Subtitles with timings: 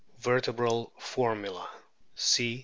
[0.17, 1.69] Vertebral formula:
[2.15, 2.59] C.